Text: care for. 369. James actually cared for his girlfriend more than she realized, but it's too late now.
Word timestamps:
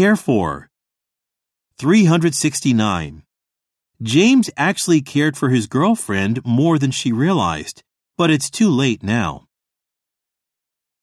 care 0.00 0.16
for. 0.16 0.70
369. 1.78 3.22
James 4.00 4.48
actually 4.56 5.02
cared 5.02 5.36
for 5.36 5.50
his 5.50 5.66
girlfriend 5.66 6.40
more 6.42 6.78
than 6.78 6.90
she 6.90 7.12
realized, 7.12 7.82
but 8.16 8.30
it's 8.30 8.48
too 8.48 8.70
late 8.70 9.02
now. 9.02 9.44